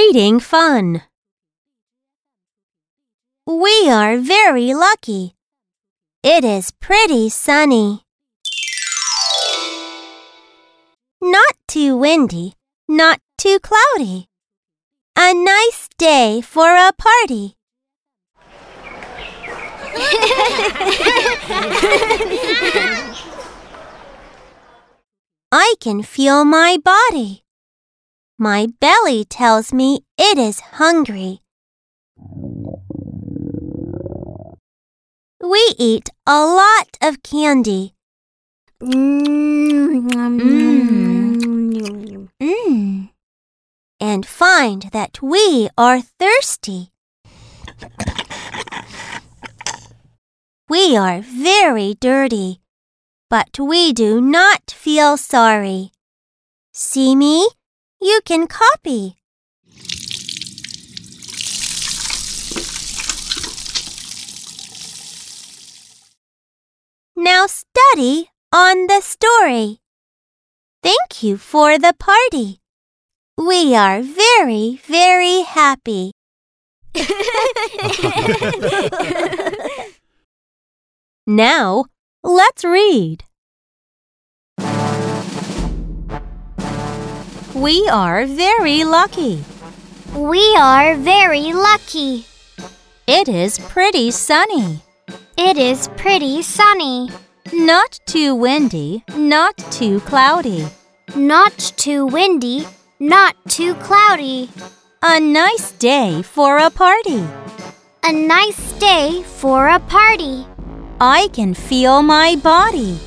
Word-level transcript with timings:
Reading 0.00 0.40
fun. 0.40 1.02
We 3.46 3.90
are 3.90 4.16
very 4.16 4.72
lucky. 4.72 5.36
It 6.22 6.42
is 6.42 6.70
pretty 6.70 7.28
sunny. 7.28 8.06
Not 11.20 11.54
too 11.68 11.98
windy, 11.98 12.54
not 12.88 13.20
too 13.36 13.58
cloudy. 13.60 14.30
A 15.18 15.34
nice 15.34 15.90
day 15.98 16.40
for 16.40 16.74
a 16.74 16.92
party. 16.96 17.58
I 25.52 25.74
can 25.78 26.02
feel 26.02 26.46
my 26.46 26.78
body. 26.82 27.39
My 28.42 28.68
belly 28.80 29.26
tells 29.26 29.70
me 29.70 30.00
it 30.16 30.38
is 30.38 30.60
hungry. 30.80 31.42
We 35.44 35.74
eat 35.76 36.08
a 36.26 36.46
lot 36.46 36.96
of 37.02 37.22
candy. 37.22 37.96
Mm. 38.82 40.08
Mmm. 42.40 43.10
And 44.00 44.24
find 44.24 44.82
that 44.84 45.20
we 45.20 45.68
are 45.76 46.00
thirsty. 46.00 46.92
We 50.66 50.96
are 50.96 51.20
very 51.20 51.92
dirty, 52.00 52.62
but 53.28 53.58
we 53.58 53.92
do 53.92 54.18
not 54.18 54.70
feel 54.70 55.18
sorry. 55.18 55.92
See 56.72 57.14
me? 57.14 57.46
You 58.02 58.20
can 58.24 58.46
copy. 58.46 59.16
Now 67.14 67.46
study 67.46 68.30
on 68.52 68.86
the 68.86 69.02
story. 69.02 69.80
Thank 70.82 71.22
you 71.22 71.36
for 71.36 71.78
the 71.78 71.92
party. 71.98 72.60
We 73.36 73.74
are 73.74 74.00
very, 74.00 74.80
very 74.86 75.42
happy. 75.42 76.12
now, 81.26 81.84
let's 82.22 82.64
read. 82.64 83.24
We 87.54 87.88
are 87.88 88.26
very 88.26 88.84
lucky. 88.84 89.42
We 90.14 90.54
are 90.56 90.94
very 90.94 91.52
lucky. 91.52 92.24
It 93.08 93.28
is 93.28 93.58
pretty 93.58 94.12
sunny. 94.12 94.80
It 95.36 95.58
is 95.58 95.88
pretty 95.96 96.42
sunny. 96.42 97.10
Not 97.52 97.98
too 98.06 98.36
windy, 98.36 99.02
not 99.16 99.56
too 99.72 99.98
cloudy. 100.00 100.68
Not 101.16 101.58
too 101.76 102.06
windy, 102.06 102.68
not 103.00 103.34
too 103.48 103.74
cloudy. 103.74 104.48
A 105.02 105.18
nice 105.18 105.72
day 105.72 106.22
for 106.22 106.58
a 106.58 106.70
party. 106.70 107.26
A 108.04 108.12
nice 108.12 108.72
day 108.74 109.24
for 109.24 109.66
a 109.66 109.80
party. 109.80 110.46
I 111.00 111.28
can 111.32 111.54
feel 111.54 112.02
my 112.02 112.36
body. 112.36 113.00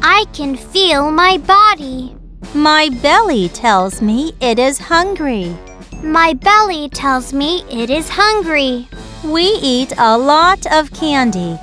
I 0.00 0.24
can 0.32 0.56
feel 0.56 1.10
my 1.10 1.36
body. 1.36 2.16
My 2.54 2.88
belly 3.02 3.48
tells 3.48 4.00
me 4.00 4.32
it 4.40 4.58
is 4.58 4.78
hungry. 4.78 5.56
My 6.02 6.34
belly 6.34 6.88
tells 6.88 7.32
me 7.32 7.62
it 7.70 7.90
is 7.90 8.08
hungry. 8.10 8.88
We 9.24 9.42
eat 9.62 9.92
a 9.98 10.16
lot 10.18 10.66
of 10.72 10.92
candy 10.92 11.58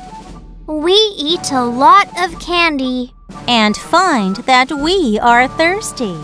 We 0.67 0.93
eat 1.17 1.51
a 1.51 1.63
lot 1.63 2.07
of 2.19 2.39
candy 2.39 3.13
and 3.47 3.75
find 3.77 4.35
that 4.51 4.71
we 4.71 5.19
are 5.21 5.47
thirsty. 5.47 6.15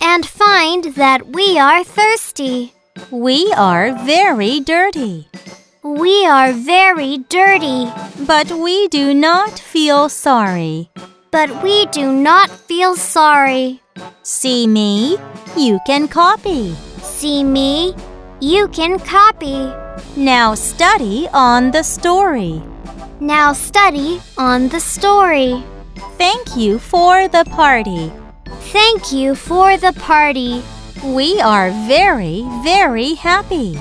and 0.00 0.24
find 0.26 0.84
that 0.94 1.26
we 1.36 1.58
are 1.58 1.82
thirsty. 1.84 2.72
We 3.10 3.52
are 3.56 3.92
very 4.06 4.60
dirty, 4.60 5.28
We 5.82 6.26
are 6.26 6.52
very 6.52 7.18
dirty, 7.28 7.90
but 8.26 8.50
we 8.50 8.88
do 8.88 9.12
not 9.14 9.58
feel 9.58 10.08
sorry. 10.08 10.90
but 11.30 11.62
we 11.62 11.86
do 11.86 12.10
not 12.12 12.48
feel 12.50 12.96
sorry. 12.96 13.80
See 14.28 14.66
me? 14.66 15.16
You 15.56 15.80
can 15.86 16.06
copy. 16.06 16.76
See 17.00 17.42
me? 17.42 17.94
You 18.40 18.68
can 18.68 18.98
copy. 18.98 19.72
Now 20.18 20.54
study 20.54 21.26
on 21.32 21.70
the 21.70 21.82
story. 21.82 22.60
Now 23.20 23.54
study 23.54 24.20
on 24.36 24.68
the 24.68 24.80
story. 24.80 25.64
Thank 26.18 26.54
you 26.58 26.78
for 26.78 27.26
the 27.28 27.46
party. 27.56 28.12
Thank 28.70 29.12
you 29.12 29.34
for 29.34 29.78
the 29.78 29.94
party. 29.94 30.62
We 31.02 31.40
are 31.40 31.70
very, 31.88 32.44
very 32.62 33.14
happy. 33.14 33.80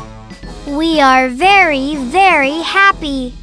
We 0.66 1.02
are 1.02 1.28
very, 1.28 1.96
very 1.96 2.64
happy. 2.64 3.34